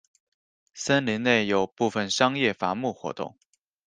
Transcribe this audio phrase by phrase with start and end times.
[0.73, 3.37] 森林内有部分商业伐木活动。